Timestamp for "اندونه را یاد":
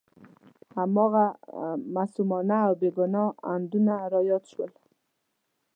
3.53-4.43